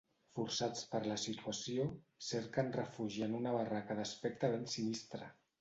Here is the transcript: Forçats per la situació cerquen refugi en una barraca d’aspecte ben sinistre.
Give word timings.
Forçats 0.35 0.79
per 0.93 1.01
la 1.11 1.17
situació 1.23 1.85
cerquen 2.29 2.73
refugi 2.79 3.23
en 3.29 3.39
una 3.43 3.55
barraca 3.59 3.99
d’aspecte 4.01 4.55
ben 4.57 4.71
sinistre. 4.79 5.33